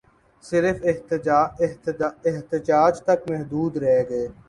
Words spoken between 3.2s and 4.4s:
محدود رہ گئے